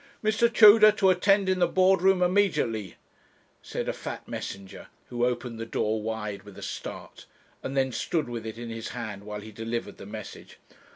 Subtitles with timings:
[0.23, 0.51] 'Mr.
[0.51, 2.95] Tudor to attend in the board room, immediately,'
[3.61, 7.27] said a fat messenger, who opened the door wide with a start,
[7.61, 10.57] and then stood with it in his hand while he delivered the message.